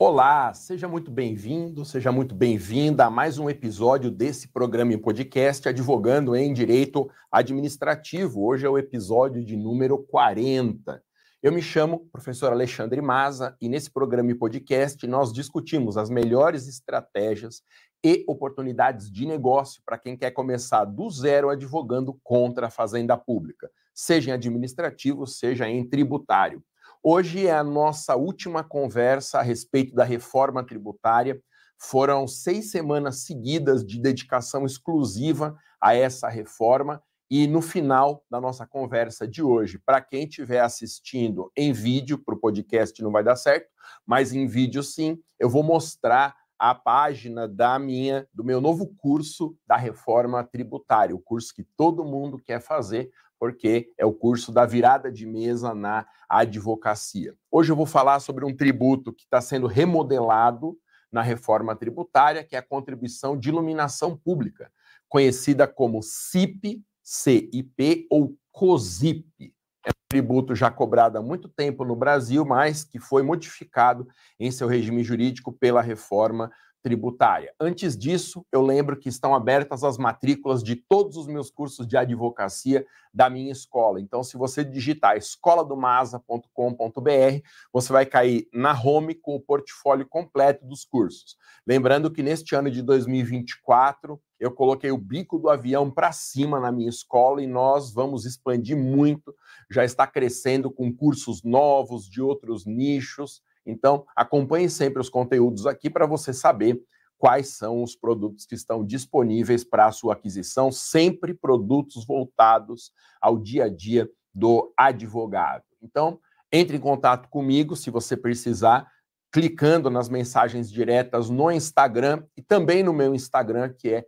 [0.00, 5.68] Olá, seja muito bem-vindo, seja muito bem-vinda a mais um episódio desse programa em podcast
[5.68, 8.46] Advogando em Direito Administrativo.
[8.46, 11.02] Hoje é o episódio de número 40.
[11.42, 16.68] Eu me chamo professor Alexandre Maza e nesse programa em podcast nós discutimos as melhores
[16.68, 17.64] estratégias
[18.04, 23.68] e oportunidades de negócio para quem quer começar do zero advogando contra a fazenda pública,
[23.92, 26.62] seja em administrativo, seja em tributário.
[27.02, 31.40] Hoje é a nossa última conversa a respeito da reforma tributária.
[31.80, 37.00] Foram seis semanas seguidas de dedicação exclusiva a essa reforma.
[37.30, 42.34] E no final da nossa conversa de hoje, para quem estiver assistindo em vídeo, para
[42.34, 43.68] o podcast não vai dar certo,
[44.04, 49.56] mas em vídeo sim, eu vou mostrar a página da minha, do meu novo curso
[49.64, 54.66] da reforma tributária, o curso que todo mundo quer fazer porque é o curso da
[54.66, 57.34] virada de mesa na advocacia.
[57.50, 60.76] Hoje eu vou falar sobre um tributo que está sendo remodelado
[61.10, 64.70] na reforma tributária, que é a contribuição de iluminação pública,
[65.08, 69.54] conhecida como CIP, CIP ou COSIP.
[69.86, 74.06] É um tributo já cobrado há muito tempo no Brasil, mas que foi modificado
[74.38, 76.50] em seu regime jurídico pela reforma
[76.82, 77.52] tributária.
[77.60, 81.96] Antes disso, eu lembro que estão abertas as matrículas de todos os meus cursos de
[81.96, 84.00] advocacia da minha escola.
[84.00, 90.84] Então, se você digitar escoladomasa.com.br, você vai cair na home com o portfólio completo dos
[90.84, 91.36] cursos.
[91.66, 96.70] Lembrando que neste ano de 2024, eu coloquei o bico do avião para cima na
[96.70, 99.34] minha escola e nós vamos expandir muito.
[99.68, 103.42] Já está crescendo com cursos novos de outros nichos.
[103.70, 106.80] Então, acompanhe sempre os conteúdos aqui para você saber
[107.18, 113.36] quais são os produtos que estão disponíveis para a sua aquisição, sempre produtos voltados ao
[113.36, 115.64] dia a dia do advogado.
[115.82, 116.18] Então,
[116.50, 118.90] entre em contato comigo se você precisar,
[119.30, 124.06] clicando nas mensagens diretas no Instagram e também no meu Instagram, que é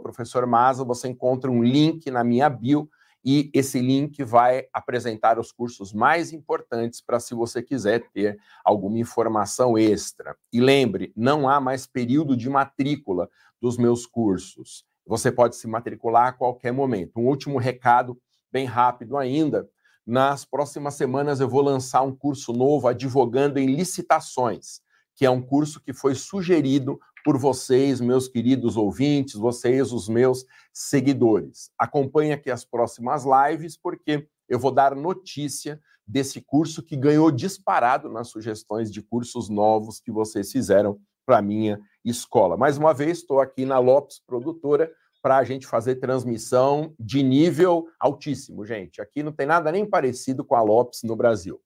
[0.00, 2.88] professor Maza, você encontra um link na minha bio
[3.30, 8.98] e esse link vai apresentar os cursos mais importantes para se você quiser ter alguma
[8.98, 10.34] informação extra.
[10.50, 13.28] E lembre, não há mais período de matrícula
[13.60, 14.86] dos meus cursos.
[15.06, 17.20] Você pode se matricular a qualquer momento.
[17.20, 18.18] Um último recado,
[18.50, 19.68] bem rápido ainda.
[20.06, 24.80] Nas próximas semanas eu vou lançar um curso novo advogando em licitações,
[25.14, 30.46] que é um curso que foi sugerido por vocês, meus queridos ouvintes, vocês, os meus
[30.72, 31.70] seguidores.
[31.78, 38.08] Acompanhe aqui as próximas lives, porque eu vou dar notícia desse curso que ganhou disparado
[38.08, 42.56] nas sugestões de cursos novos que vocês fizeram para a minha escola.
[42.56, 44.90] Mais uma vez, estou aqui na Lopes Produtora
[45.20, 49.02] para a gente fazer transmissão de nível altíssimo, gente.
[49.02, 51.60] Aqui não tem nada nem parecido com a Lopes no Brasil.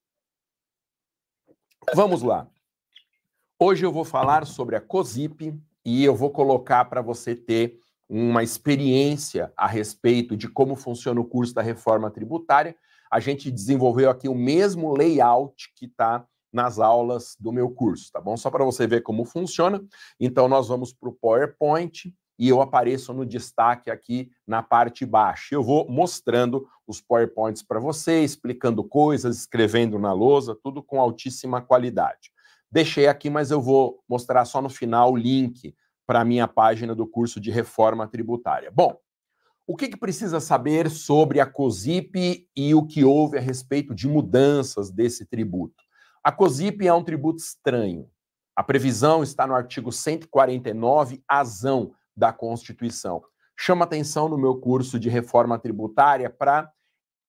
[1.94, 2.50] Vamos lá.
[3.64, 7.78] Hoje eu vou falar sobre a COSIP e eu vou colocar para você ter
[8.08, 12.74] uma experiência a respeito de como funciona o curso da reforma tributária.
[13.08, 18.20] A gente desenvolveu aqui o mesmo layout que está nas aulas do meu curso, tá
[18.20, 18.36] bom?
[18.36, 19.80] Só para você ver como funciona.
[20.18, 25.54] Então, nós vamos para o PowerPoint e eu apareço no destaque aqui na parte baixa.
[25.54, 31.62] Eu vou mostrando os PowerPoints para você, explicando coisas, escrevendo na lousa, tudo com altíssima
[31.62, 32.32] qualidade.
[32.72, 36.94] Deixei aqui, mas eu vou mostrar só no final o link para a minha página
[36.94, 38.70] do curso de reforma tributária.
[38.70, 38.96] Bom,
[39.66, 44.08] o que, que, precisa saber sobre a COSIP e o que houve a respeito de
[44.08, 45.84] mudanças desse tributo?
[46.24, 48.08] A COSIP é um tributo estranho.
[48.56, 53.22] A previsão está no artigo 149, azão da Constituição.
[53.54, 56.72] Chama atenção no meu curso de reforma tributária para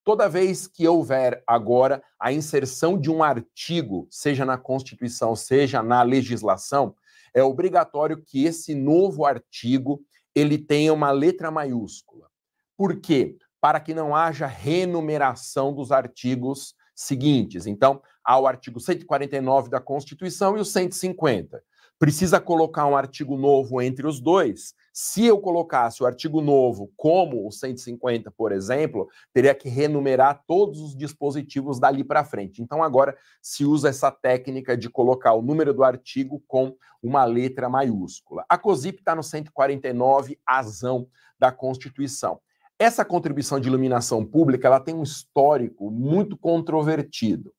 [0.04, 6.02] Toda vez que houver agora a inserção de um artigo, seja na Constituição, seja na
[6.02, 6.94] legislação,
[7.32, 10.04] é obrigatório que esse novo artigo
[10.34, 12.28] ele tenha uma letra maiúscula.
[12.76, 13.38] Por quê?
[13.60, 17.66] Para que não haja renumeração dos artigos seguintes.
[17.66, 21.62] Então, há o artigo 149 da Constituição e o 150.
[21.98, 27.46] Precisa colocar um artigo novo entre os dois se eu colocasse o artigo novo como
[27.46, 32.62] o 150, por exemplo, teria que renumerar todos os dispositivos dali para frente.
[32.62, 37.68] Então, agora se usa essa técnica de colocar o número do artigo com uma letra
[37.68, 38.44] maiúscula.
[38.48, 41.08] A COSIP está no 149, azão
[41.38, 42.40] da Constituição.
[42.78, 47.52] Essa contribuição de iluminação pública ela tem um histórico muito controvertido.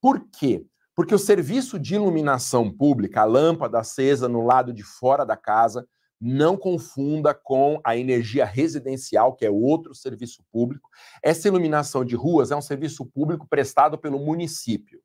[0.00, 0.64] Por quê?
[0.98, 5.86] Porque o serviço de iluminação pública, a lâmpada acesa no lado de fora da casa,
[6.20, 10.90] não confunda com a energia residencial, que é outro serviço público.
[11.22, 15.00] Essa iluminação de ruas é um serviço público prestado pelo município.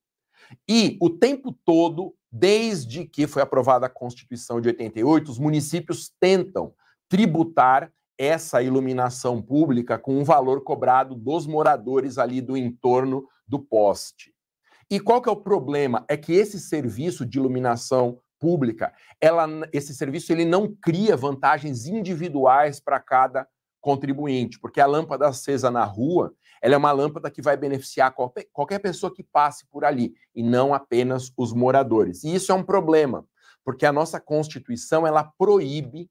[0.67, 6.73] E o tempo todo, desde que foi aprovada a Constituição de 88, os municípios tentam
[7.07, 14.32] tributar essa iluminação pública com um valor cobrado dos moradores ali do entorno do poste.
[14.89, 16.05] E qual que é o problema?
[16.07, 22.79] É que esse serviço de iluminação pública, ela, esse serviço ele não cria vantagens individuais
[22.79, 23.47] para cada
[23.79, 28.79] contribuinte, porque a lâmpada acesa na rua, ela é uma lâmpada que vai beneficiar qualquer,
[28.79, 32.23] pessoa que passe por ali, e não apenas os moradores.
[32.23, 33.25] E isso é um problema,
[33.63, 36.09] porque a nossa Constituição, ela proíbe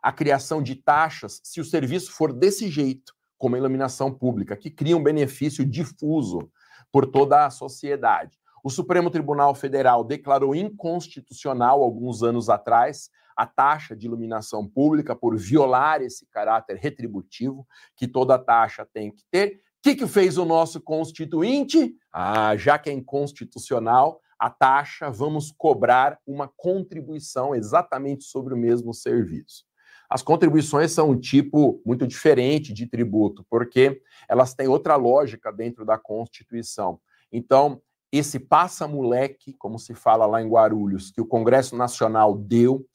[0.00, 4.70] a criação de taxas se o serviço for desse jeito, como a iluminação pública, que
[4.70, 6.50] cria um benefício difuso
[6.92, 8.38] por toda a sociedade.
[8.62, 15.38] O Supremo Tribunal Federal declarou inconstitucional, alguns anos atrás, a taxa de iluminação pública por
[15.38, 17.64] violar esse caráter retributivo
[17.96, 19.60] que toda taxa tem que ter.
[19.78, 21.94] O que, que fez o nosso constituinte?
[22.12, 28.92] Ah, já que é inconstitucional, a taxa, vamos cobrar uma contribuição exatamente sobre o mesmo
[28.92, 29.67] serviço.
[30.08, 35.84] As contribuições são um tipo muito diferente de tributo, porque elas têm outra lógica dentro
[35.84, 36.98] da Constituição.
[37.30, 42.86] Então, esse passa-moleque, como se fala lá em Guarulhos, que o Congresso Nacional deu,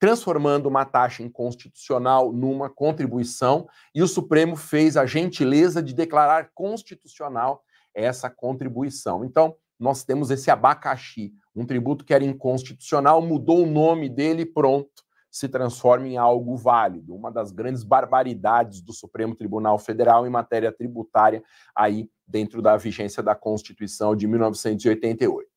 [0.00, 7.62] transformando uma taxa inconstitucional numa contribuição, e o Supremo fez a gentileza de declarar constitucional
[7.94, 9.24] essa contribuição.
[9.24, 15.06] Então, nós temos esse abacaxi, um tributo que era inconstitucional, mudou o nome dele pronto
[15.38, 17.14] se transforme em algo válido.
[17.14, 21.42] Uma das grandes barbaridades do Supremo Tribunal Federal em matéria tributária,
[21.74, 25.48] aí dentro da vigência da Constituição de 1988.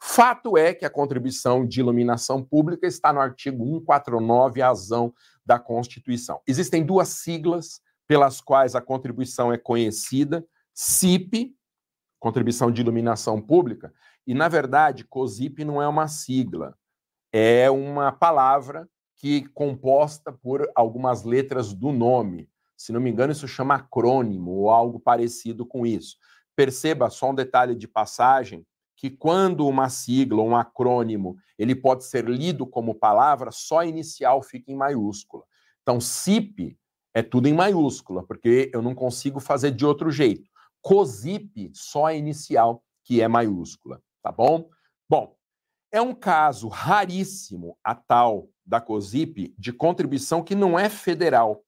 [0.00, 5.12] Fato é que a contribuição de iluminação pública está no artigo 149, azão
[5.44, 6.40] da Constituição.
[6.46, 10.44] Existem duas siglas pelas quais a contribuição é conhecida:
[10.74, 11.54] CIP,
[12.20, 13.92] Contribuição de Iluminação Pública,
[14.26, 16.76] e, na verdade, COSIP não é uma sigla,
[17.32, 18.88] é uma palavra
[19.18, 22.48] que composta por algumas letras do nome.
[22.76, 26.16] Se não me engano, isso chama acrônimo ou algo parecido com isso.
[26.54, 28.64] Perceba só um detalhe de passagem
[28.96, 34.42] que quando uma sigla, um acrônimo, ele pode ser lido como palavra, só a inicial
[34.42, 35.44] fica em maiúscula.
[35.82, 36.76] Então, CIP
[37.14, 40.48] é tudo em maiúscula, porque eu não consigo fazer de outro jeito.
[40.80, 44.68] COSIP, só a inicial que é maiúscula, tá bom?
[45.08, 45.36] Bom,
[45.90, 51.64] é um caso raríssimo a tal da COSIP de contribuição que não é federal.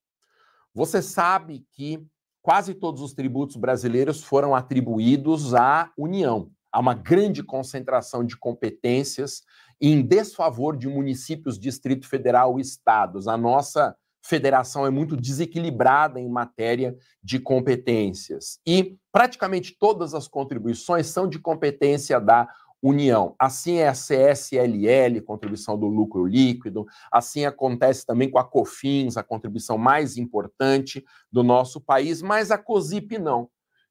[0.75, 2.07] Você sabe que
[2.43, 6.51] quase todos os tributos brasileiros foram atribuídos à União.
[6.71, 9.43] Há uma grande concentração de competências
[9.81, 13.27] em desfavor de municípios, Distrito Federal e estados.
[13.27, 18.61] A nossa federação é muito desequilibrada em matéria de competências.
[18.67, 22.47] E praticamente todas as contribuições são de competência da
[22.83, 23.35] União.
[23.39, 29.23] Assim é a CSLL, contribuição do lucro líquido, assim acontece também com a COFINS, a
[29.23, 33.49] contribuição mais importante do nosso país, mas a COSIP não.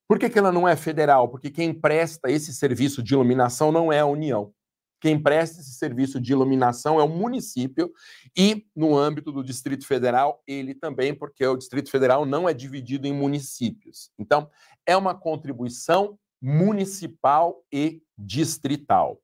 [0.07, 1.29] Por que, que ela não é federal?
[1.29, 4.51] Porque quem presta esse serviço de iluminação não é a União.
[4.99, 7.91] Quem presta esse serviço de iluminação é o município
[8.35, 13.07] e, no âmbito do Distrito Federal, ele também, porque o Distrito Federal não é dividido
[13.07, 14.11] em municípios.
[14.17, 14.49] Então,
[14.85, 19.19] é uma contribuição municipal e distrital.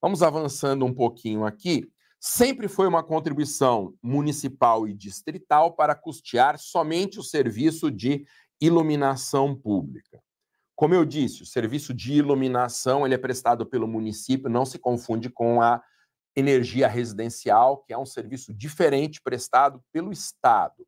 [0.00, 1.90] Vamos avançando um pouquinho aqui.
[2.18, 8.26] Sempre foi uma contribuição municipal e distrital para custear somente o serviço de
[8.60, 10.22] iluminação pública.
[10.74, 15.30] Como eu disse, o serviço de iluminação ele é prestado pelo município, não se confunde
[15.30, 15.82] com a
[16.34, 20.86] energia residencial, que é um serviço diferente prestado pelo Estado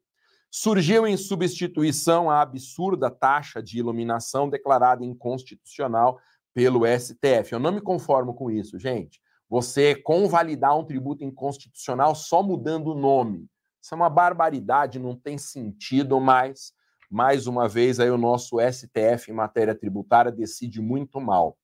[0.50, 6.18] surgiu em substituição à absurda taxa de iluminação declarada inconstitucional
[6.54, 7.52] pelo STF.
[7.52, 9.20] Eu não me conformo com isso, gente.
[9.48, 13.46] Você convalidar um tributo inconstitucional só mudando o nome.
[13.80, 16.72] Isso é uma barbaridade, não tem sentido mais.
[17.10, 21.56] Mais uma vez, aí o nosso STF em matéria tributária decide muito mal.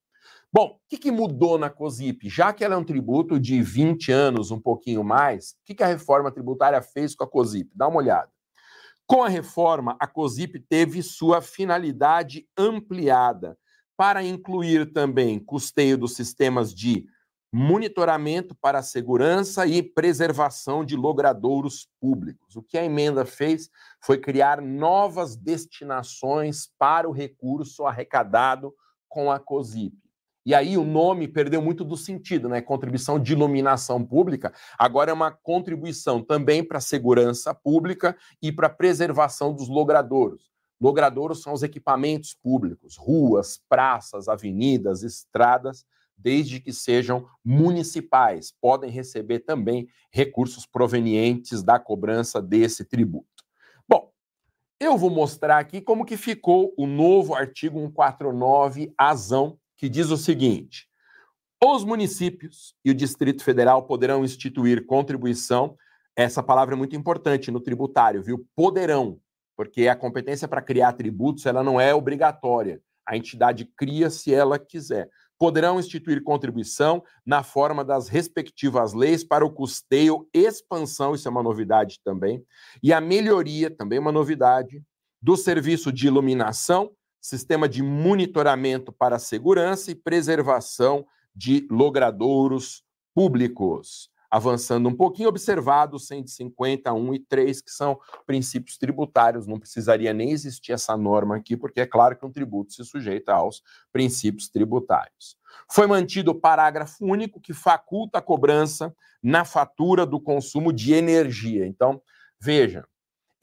[0.50, 2.28] Bom, o que, que, mudou na COSIP?
[2.30, 5.82] Já que ela é um tributo de 20 anos, um pouquinho mais, o que, que
[5.82, 7.70] a reforma tributária fez com a COSIP?
[7.74, 8.30] Dá uma olhada.
[9.06, 13.58] Com a reforma, a COSIP teve sua finalidade ampliada
[13.96, 17.06] para incluir também custeio dos sistemas de
[17.52, 22.56] monitoramento para a segurança e preservação de logradouros públicos.
[22.56, 23.70] O que a emenda fez
[24.00, 28.74] foi criar novas destinações para o recurso arrecadado
[29.08, 30.03] com a COSIP.
[30.44, 32.60] E aí o nome perdeu muito do sentido, né?
[32.60, 38.66] Contribuição de iluminação pública, agora é uma contribuição também para a segurança pública e para
[38.66, 40.52] a preservação dos logradouros.
[40.80, 45.86] Logradouros são os equipamentos públicos, ruas, praças, avenidas, estradas,
[46.16, 48.52] desde que sejam municipais.
[48.60, 53.44] Podem receber também recursos provenientes da cobrança desse tributo.
[53.88, 54.12] Bom,
[54.78, 60.16] eu vou mostrar aqui como que ficou o novo artigo 149 azão, que diz o
[60.16, 60.88] seguinte:
[61.62, 65.76] os municípios e o Distrito Federal poderão instituir contribuição.
[66.16, 68.46] Essa palavra é muito importante no tributário, viu?
[68.54, 69.18] Poderão,
[69.56, 72.80] porque a competência para criar tributos ela não é obrigatória.
[73.06, 75.08] A entidade cria se ela quiser.
[75.38, 81.42] Poderão instituir contribuição na forma das respectivas leis para o custeio, expansão, isso é uma
[81.42, 82.44] novidade também,
[82.82, 84.82] e a melhoria, também uma novidade,
[85.20, 86.92] do serviço de iluminação,
[87.24, 94.10] sistema de monitoramento para segurança e preservação de logradouros públicos.
[94.30, 100.32] Avançando um pouquinho, observado 150, 1 e 3, que são princípios tributários, não precisaria nem
[100.32, 105.38] existir essa norma aqui, porque é claro que um tributo se sujeita aos princípios tributários.
[105.72, 111.66] Foi mantido o parágrafo único que faculta a cobrança na fatura do consumo de energia.
[111.66, 112.02] Então,
[112.38, 112.84] veja,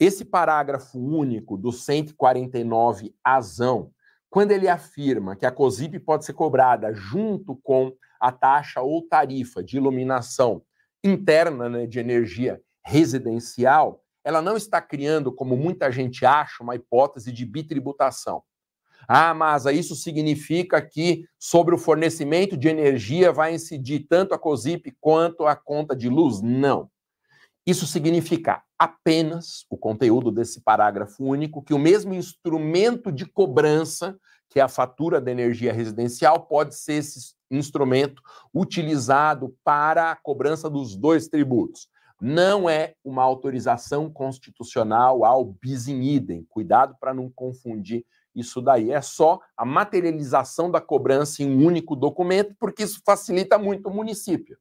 [0.04, 3.92] esse parágrafo único do 149 azão
[4.32, 9.62] quando ele afirma que a COSIP pode ser cobrada junto com a taxa ou tarifa
[9.62, 10.62] de iluminação
[11.04, 17.30] interna né, de energia residencial, ela não está criando, como muita gente acha, uma hipótese
[17.30, 18.42] de bitributação.
[19.06, 24.96] Ah, mas isso significa que sobre o fornecimento de energia vai incidir tanto a COSIP
[24.98, 26.40] quanto a conta de luz?
[26.40, 26.88] Não.
[27.64, 34.58] Isso significa apenas o conteúdo desse parágrafo único que o mesmo instrumento de cobrança, que
[34.58, 38.20] é a fatura da energia residencial, pode ser esse instrumento
[38.52, 41.88] utilizado para a cobrança dos dois tributos.
[42.20, 46.44] Não é uma autorização constitucional ao bis in idem.
[46.48, 48.04] Cuidado para não confundir
[48.34, 48.90] isso daí.
[48.90, 53.94] É só a materialização da cobrança em um único documento, porque isso facilita muito o
[53.94, 54.56] município.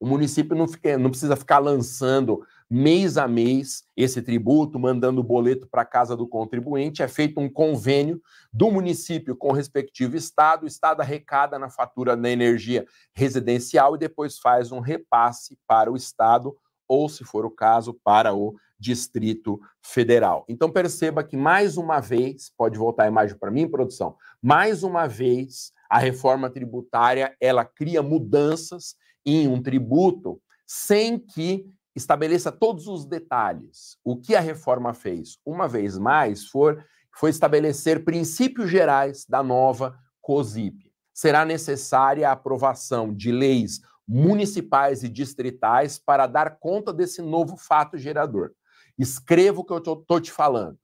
[0.00, 5.24] O município não, fica, não precisa ficar lançando mês a mês esse tributo, mandando o
[5.24, 7.02] boleto para a casa do contribuinte.
[7.02, 8.20] É feito um convênio
[8.52, 10.64] do município com o respectivo estado.
[10.64, 15.96] O estado arrecada na fatura da energia residencial e depois faz um repasse para o
[15.96, 20.44] estado ou, se for o caso, para o Distrito Federal.
[20.48, 24.16] Então perceba que mais uma vez, pode voltar a imagem para mim, produção.
[24.42, 32.50] Mais uma vez, a reforma tributária ela cria mudanças em um tributo sem que estabeleça
[32.50, 33.96] todos os detalhes.
[34.04, 36.84] O que a reforma fez, uma vez mais, for,
[37.16, 40.92] foi estabelecer princípios gerais da nova COSIP.
[41.12, 47.96] Será necessária a aprovação de leis municipais e distritais para dar conta desse novo fato
[47.96, 48.50] gerador.
[48.98, 50.78] Escreva o que eu estou te falando.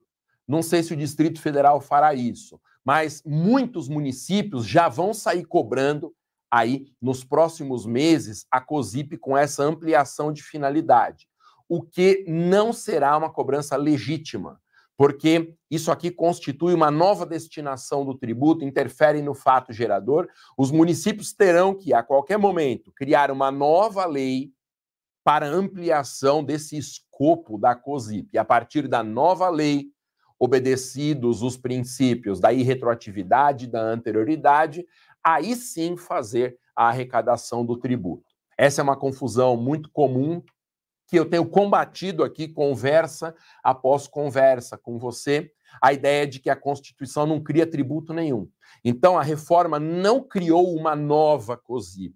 [0.46, 6.12] Não sei se o Distrito Federal fará isso, mas muitos municípios já vão sair cobrando
[6.50, 11.28] aí nos próximos meses a COSIP com essa ampliação de finalidade,
[11.68, 14.60] o que não será uma cobrança legítima,
[14.96, 20.28] porque isso aqui constitui uma nova destinação do tributo, interfere no fato gerador.
[20.58, 24.50] Os municípios terão que, a qualquer momento, criar uma nova lei
[25.24, 28.30] para ampliação desse escopo da COSIP.
[28.34, 29.86] E a partir da nova lei,
[30.38, 34.86] obedecidos os princípios da irretroatividade, da anterioridade,
[35.24, 38.24] aí sim fazer a arrecadação do tributo.
[38.56, 40.42] Essa é uma confusão muito comum
[41.06, 43.34] que eu tenho combatido aqui, conversa
[43.64, 45.50] após conversa com você,
[45.82, 48.48] a ideia de que a Constituição não cria tributo nenhum.
[48.84, 52.14] Então, a reforma não criou uma nova COSIP.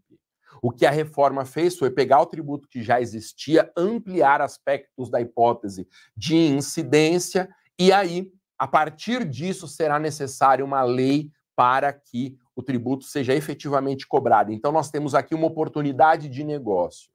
[0.63, 5.21] O que a reforma fez foi pegar o tributo que já existia, ampliar aspectos da
[5.21, 12.63] hipótese de incidência, e aí, a partir disso, será necessária uma lei para que o
[12.63, 14.53] tributo seja efetivamente cobrado.
[14.53, 17.11] Então, nós temos aqui uma oportunidade de negócio.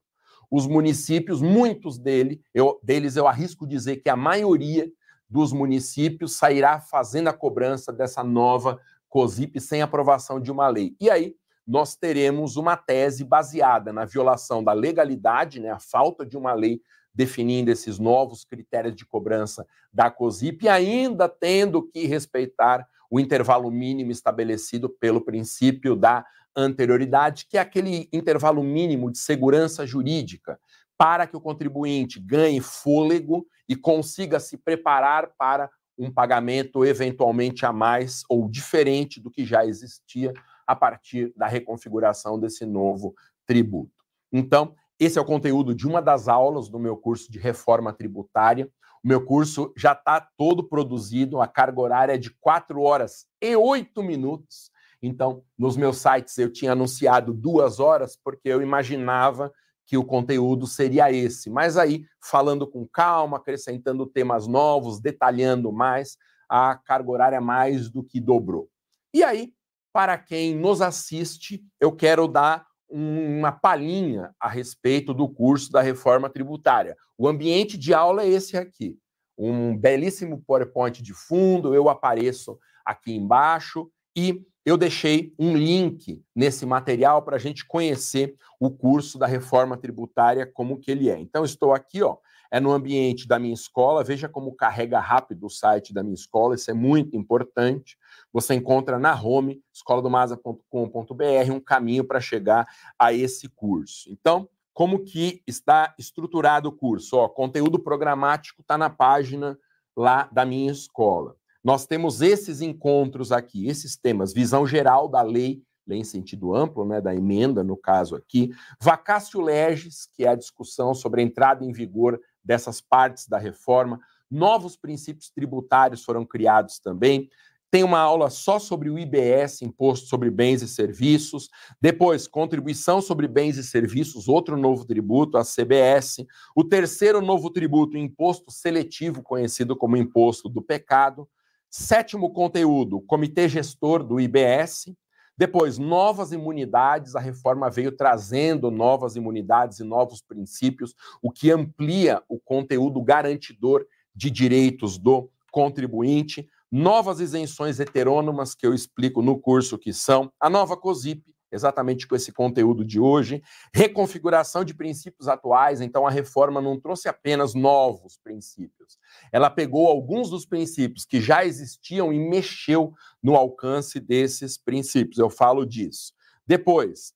[0.51, 4.91] Os municípios, muitos dele, eu, deles, eu arrisco dizer que a maioria
[5.29, 10.95] dos municípios sairá fazendo a cobrança dessa nova COSIP sem aprovação de uma lei.
[10.99, 16.35] E aí, nós teremos uma tese baseada na violação da legalidade, né, a falta de
[16.35, 16.81] uma lei
[17.13, 23.71] definindo esses novos critérios de cobrança da COSIP, e ainda tendo que respeitar o intervalo
[23.71, 26.25] mínimo estabelecido pelo princípio da
[26.55, 30.59] anterioridade, que é aquele intervalo mínimo de segurança jurídica
[30.97, 37.71] para que o contribuinte ganhe fôlego e consiga se preparar para um pagamento eventualmente a
[37.71, 40.33] mais ou diferente do que já existia
[40.67, 43.13] a partir da reconfiguração desse novo
[43.45, 43.91] tributo.
[44.31, 48.69] Então, esse é o conteúdo de uma das aulas do meu curso de reforma tributária.
[49.03, 53.55] O meu curso já está todo produzido, a carga horária é de 4 horas e
[53.55, 54.71] 8 minutos.
[55.01, 59.51] Então, nos meus sites eu tinha anunciado duas horas, porque eu imaginava
[59.85, 61.49] que o conteúdo seria esse.
[61.49, 68.03] Mas aí, falando com calma, acrescentando temas novos, detalhando mais, a carga horária mais do
[68.03, 68.69] que dobrou.
[69.13, 69.53] E aí,
[69.91, 76.29] para quem nos assiste, eu quero dar uma palhinha a respeito do curso da reforma
[76.29, 76.97] tributária.
[77.17, 78.97] O ambiente de aula é esse aqui.
[79.37, 86.65] Um belíssimo PowerPoint de fundo, eu apareço aqui embaixo e eu deixei um link nesse
[86.65, 91.17] material para a gente conhecer o curso da reforma tributária como que ele é.
[91.17, 92.17] Então estou aqui, ó,
[92.51, 94.03] é no ambiente da minha escola.
[94.03, 97.97] Veja como carrega rápido o site da minha escola, isso é muito importante.
[98.31, 104.09] Você encontra na home, escoladomasa.com.br, um caminho para chegar a esse curso.
[104.11, 107.17] Então, como que está estruturado o curso?
[107.17, 109.57] Ó, conteúdo programático está na página
[109.95, 111.35] lá da minha escola.
[111.61, 116.85] Nós temos esses encontros aqui, esses temas, visão geral da lei, lei em sentido amplo,
[116.85, 118.51] né, da emenda, no caso aqui,
[118.81, 123.99] vacácio legis, que é a discussão sobre a entrada em vigor dessas partes da reforma,
[124.29, 127.29] novos princípios tributários foram criados também,
[127.71, 131.49] tem uma aula só sobre o IBS, Imposto sobre Bens e Serviços.
[131.79, 136.25] Depois, Contribuição sobre Bens e Serviços, outro novo tributo, a CBS.
[136.55, 141.29] O terceiro novo tributo, Imposto Seletivo, conhecido como Imposto do Pecado.
[141.69, 144.91] Sétimo conteúdo, Comitê Gestor do IBS.
[145.39, 152.21] Depois, novas imunidades, a reforma veio trazendo novas imunidades e novos princípios, o que amplia
[152.27, 156.45] o conteúdo garantidor de direitos do contribuinte.
[156.69, 160.29] Novas isenções heterônomas que eu explico no curso que são.
[160.41, 163.41] A nova COSIP, exatamente com esse conteúdo de hoje,
[163.73, 168.97] reconfiguração de princípios atuais, então a reforma não trouxe apenas novos princípios.
[169.31, 175.17] Ela pegou alguns dos princípios que já existiam e mexeu no alcance desses princípios.
[175.17, 176.13] Eu falo disso.
[176.45, 177.13] Depois,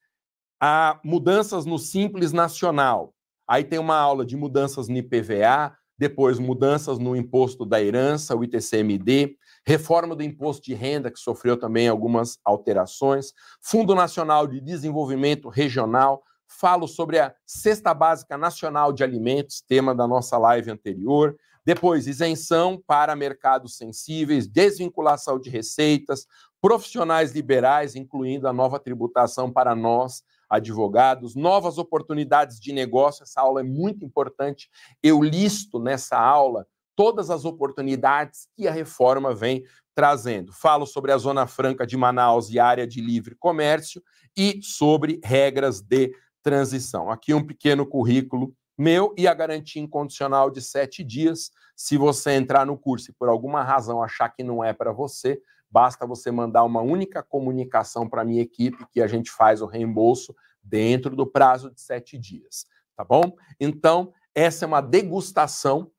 [0.59, 3.13] a mudanças no Simples Nacional.
[3.47, 8.43] Aí tem uma aula de mudanças no IPVA, depois mudanças no imposto da herança, o
[8.43, 15.49] ITCMD, reforma do imposto de renda, que sofreu também algumas alterações, Fundo Nacional de Desenvolvimento
[15.49, 22.07] Regional, falo sobre a Cesta Básica Nacional de Alimentos, tema da nossa live anterior, depois
[22.07, 26.27] isenção para mercados sensíveis, desvinculação de receitas,
[26.61, 33.23] profissionais liberais, incluindo a nova tributação para nós, advogados, novas oportunidades de negócio.
[33.23, 34.69] Essa aula é muito importante.
[35.01, 39.63] Eu listo nessa aula todas as oportunidades que a reforma vem
[39.95, 40.51] trazendo.
[40.51, 44.01] Falo sobre a Zona Franca de Manaus e área de livre comércio
[44.35, 47.09] e sobre regras de transição.
[47.09, 51.51] Aqui um pequeno currículo meu e a garantia incondicional de sete dias.
[51.75, 55.39] Se você entrar no curso e por alguma razão achar que não é para você,
[55.69, 59.65] basta você mandar uma única comunicação para a minha equipe que a gente faz o
[59.65, 63.35] reembolso dentro do prazo de sete dias, tá bom?
[63.59, 65.91] Então, essa é uma degustação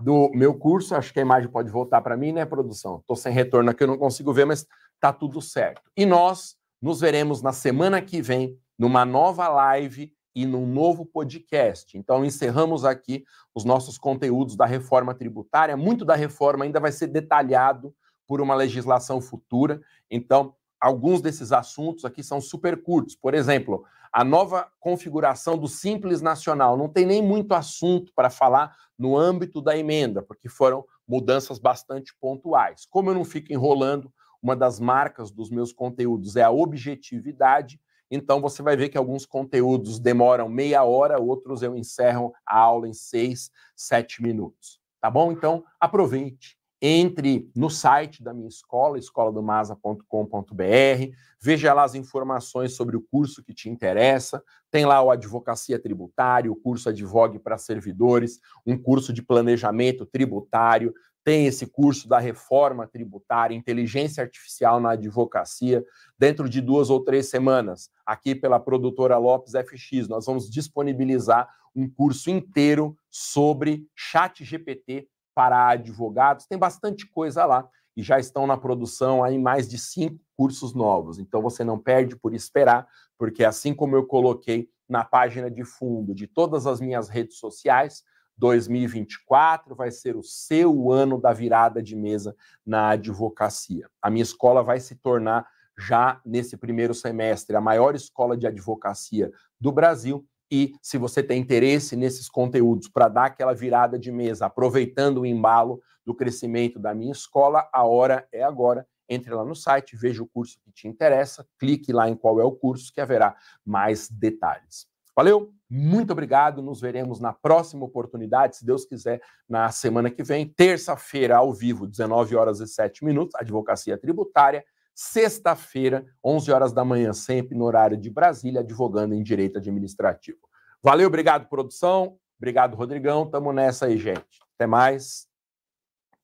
[0.00, 0.94] do meu curso.
[0.94, 2.98] Acho que a imagem pode voltar para mim, né, produção?
[2.98, 4.66] Estou sem retorno aqui, eu não consigo ver, mas
[5.00, 5.82] tá tudo certo.
[5.96, 11.98] E nós nos veremos na semana que vem numa nova live e num novo podcast.
[11.98, 15.76] Então, encerramos aqui os nossos conteúdos da reforma tributária.
[15.76, 17.94] Muito da reforma ainda vai ser detalhado
[18.26, 19.80] por uma legislação futura.
[20.10, 23.14] Então, alguns desses assuntos aqui são super curtos.
[23.14, 26.76] Por exemplo, a nova configuração do Simples Nacional.
[26.76, 32.14] Não tem nem muito assunto para falar no âmbito da emenda, porque foram mudanças bastante
[32.20, 32.86] pontuais.
[32.90, 34.12] Como eu não fico enrolando,
[34.42, 37.80] uma das marcas dos meus conteúdos é a objetividade.
[38.10, 42.88] Então, você vai ver que alguns conteúdos demoram meia hora, outros eu encerro a aula
[42.88, 44.80] em seis, sete minutos.
[45.00, 45.30] Tá bom?
[45.30, 53.02] Então, aproveite entre no site da minha escola, escoladomasa.com.br, veja lá as informações sobre o
[53.02, 54.42] curso que te interessa.
[54.70, 60.94] Tem lá o Advocacia Tributária, o curso Advogue para Servidores, um curso de planejamento tributário,
[61.22, 65.84] tem esse curso da reforma tributária, inteligência artificial na advocacia.
[66.18, 71.88] Dentro de duas ou três semanas, aqui pela produtora Lopes FX, nós vamos disponibilizar um
[71.88, 75.08] curso inteiro sobre chat GPT
[75.40, 80.20] para advogados, tem bastante coisa lá e já estão na produção aí mais de cinco
[80.36, 81.18] cursos novos.
[81.18, 86.14] Então você não perde por esperar, porque assim como eu coloquei na página de fundo
[86.14, 88.02] de todas as minhas redes sociais,
[88.36, 93.88] 2024 vai ser o seu ano da virada de mesa na advocacia.
[94.02, 95.48] A minha escola vai se tornar
[95.78, 101.40] já nesse primeiro semestre a maior escola de advocacia do Brasil e se você tem
[101.40, 106.94] interesse nesses conteúdos para dar aquela virada de mesa, aproveitando o embalo do crescimento da
[106.94, 108.86] minha escola, a hora é agora.
[109.08, 112.44] entre lá no site, veja o curso que te interessa, clique lá em qual é
[112.44, 114.86] o curso que haverá mais detalhes.
[115.16, 116.62] Valeu, muito obrigado.
[116.62, 121.86] Nos veremos na próxima oportunidade, se Deus quiser, na semana que vem, terça-feira, ao vivo,
[121.86, 124.64] 19 horas e 7 minutos, Advocacia Tributária.
[125.02, 130.36] Sexta-feira, 11 horas da manhã, sempre no horário de Brasília, advogando em direito administrativo.
[130.82, 132.18] Valeu, obrigado, produção.
[132.38, 133.24] Obrigado, Rodrigão.
[133.24, 134.42] Tamo nessa aí, gente.
[134.54, 135.26] Até mais.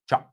[0.07, 0.31] Tchau.